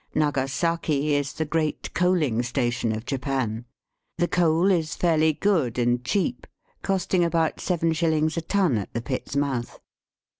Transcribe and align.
Nagasaki 0.15 1.13
is 1.13 1.31
the 1.33 1.45
great 1.45 1.93
coaling 1.93 2.41
station 2.41 2.91
of 2.91 3.05
Japan. 3.05 3.65
The 4.17 4.27
coal 4.27 4.71
is 4.71 4.95
fairly 4.95 5.31
good 5.33 5.77
and 5.77 6.03
cheap, 6.03 6.47
costing 6.81 7.23
about 7.23 7.59
seven 7.59 7.93
shillings 7.93 8.35
a 8.35 8.41
ton 8.41 8.79
at 8.79 8.91
the 8.95 9.01
pit's 9.03 9.35
mouth. 9.35 9.79